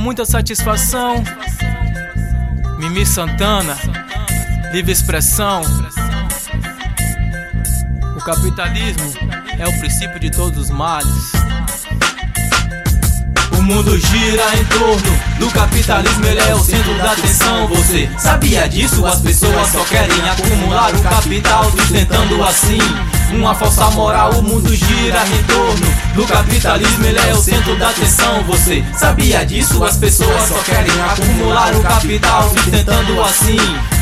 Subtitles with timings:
[0.00, 1.22] muita satisfação.
[2.78, 3.76] Mimi Santana,
[4.72, 5.60] livre expressão.
[8.16, 9.12] O capitalismo
[9.58, 11.32] é o princípio de todos os males.
[13.70, 17.68] Mundo gira em torno do capitalismo, ele é o centro da atenção.
[17.68, 19.06] Você sabia disso?
[19.06, 22.80] As pessoas só querem acumular o capital, sustentando assim
[23.32, 24.32] uma falsa moral.
[24.32, 28.42] O mundo gira em torno do capitalismo, ele é o centro da atenção.
[28.48, 29.84] Você sabia disso?
[29.84, 33.56] As pessoas só querem acumular o capital, sustentando assim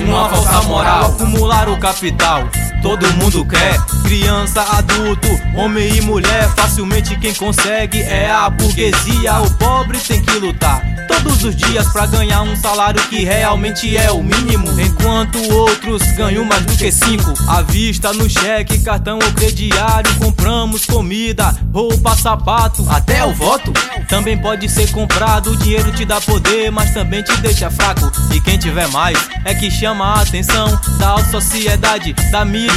[0.00, 1.04] uma falsa moral.
[1.04, 2.48] Acumular o capital.
[2.82, 6.48] Todo mundo quer, criança, adulto, homem e mulher.
[6.56, 9.40] Facilmente quem consegue é a burguesia.
[9.40, 14.10] O pobre tem que lutar todos os dias pra ganhar um salário que realmente é
[14.10, 14.68] o mínimo.
[14.80, 17.32] Enquanto outros ganham mais do que cinco.
[17.48, 20.12] À vista, no cheque, cartão ou crediário.
[20.16, 23.72] Compramos comida, roupa, sapato, até o voto.
[24.08, 28.10] Também pode ser comprado, o dinheiro te dá poder, mas também te deixa fraco.
[28.34, 32.71] E quem tiver mais é que chama a atenção da sociedade, da mídia.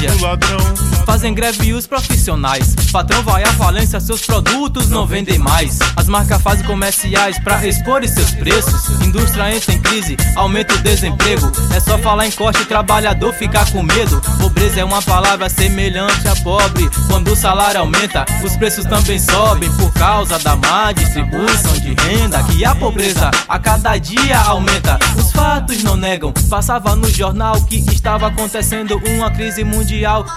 [1.06, 2.76] Fazem greve os profissionais.
[2.92, 5.80] Patrão vai à falência, seus produtos não vendem mais.
[5.96, 8.90] As marcas fazem comerciais pra expor seus preços.
[9.02, 11.50] Indústria entra em crise, aumenta o desemprego.
[11.74, 14.20] É só falar em corte, o trabalhador ficar com medo.
[14.40, 16.90] Pobreza é uma palavra semelhante a pobre.
[17.08, 22.44] Quando o salário aumenta, os preços também sobem por causa da má distribuição de renda.
[22.44, 25.00] Que a pobreza a cada dia aumenta.
[25.18, 26.34] Os fatos não negam.
[26.50, 29.85] Passava no jornal que estava acontecendo uma crise mundial.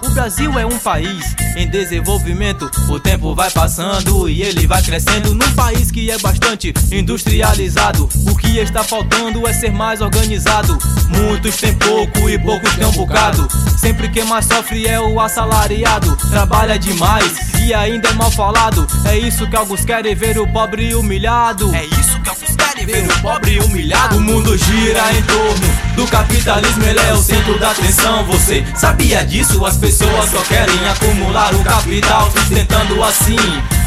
[0.02, 2.70] O Brasil é um país em desenvolvimento.
[2.86, 8.06] O tempo vai passando e ele vai crescendo num país que é bastante industrializado.
[8.30, 10.76] O que está faltando é ser mais organizado.
[11.08, 13.48] Muitos têm pouco e poucos têm um bocado.
[13.78, 16.14] Sempre quem mais sofre é o assalariado.
[16.28, 18.86] Trabalha demais e ainda é mal falado.
[19.06, 21.74] É isso que alguns querem ver o pobre humilhado.
[21.74, 24.16] É isso que alguns querem ver o pobre humilhado.
[24.16, 28.24] O mundo gira em torno do capitalismo, ele é o centro da atenção.
[28.26, 29.64] Você sabia disso?
[29.64, 33.36] As pessoas só querem acumular o capital, sustentando assim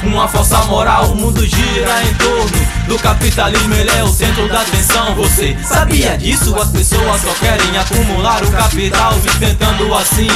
[0.04, 1.12] uma falsa moral.
[1.12, 5.16] O mundo gira em torno do capitalismo, ele é o centro da atenção.
[5.16, 6.56] Você sabia disso?
[6.56, 10.28] As pessoas só querem acumular o capital, sustentando assim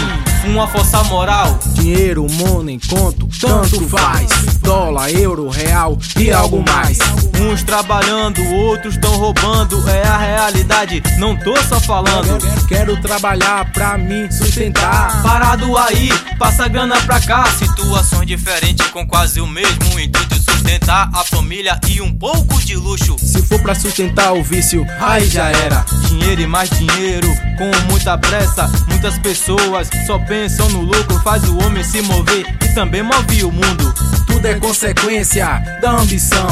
[0.47, 1.57] uma força moral.
[1.73, 4.29] Dinheiro, money, conto, tanto faz.
[4.61, 6.97] Dólar, euro, real e algo mais.
[7.39, 9.87] Uns trabalhando, outros tão roubando.
[9.89, 12.37] É a realidade, não tô só falando.
[12.67, 15.21] Quero trabalhar pra me sustentar.
[15.21, 17.45] Parado aí, passa grana pra cá.
[17.45, 20.44] Situações diferentes com quase o mesmo intuito.
[20.65, 23.15] Sustentar a família e um pouco de luxo.
[23.19, 25.85] Se for pra sustentar o vício, aí já era.
[26.07, 28.67] Dinheiro e mais dinheiro, com muita pressa.
[28.87, 33.51] Muitas pessoas só pensam no lucro, faz o homem se mover e também move o
[33.51, 33.93] mundo.
[34.25, 35.45] Tudo é consequência
[35.83, 36.47] da ambição.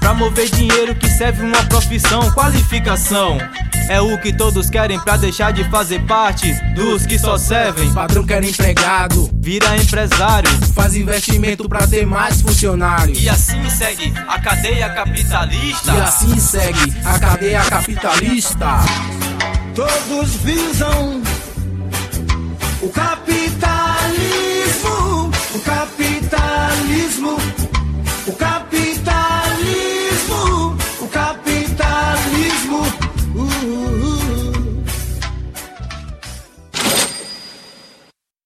[0.00, 3.36] Pra mover dinheiro que serve uma profissão, qualificação.
[3.88, 7.92] É o que todos querem pra deixar de fazer parte dos que só servem.
[7.92, 10.50] Patrão quer empregado, Vira empresário.
[10.74, 13.22] faz investimento pra ter mais funcionários.
[13.22, 15.92] E assim segue a cadeia capitalista.
[15.94, 18.66] E assim segue a cadeia capitalista.
[19.74, 21.22] Todos visam
[22.82, 23.67] o capital.